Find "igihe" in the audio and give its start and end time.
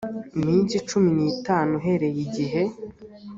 2.27-2.61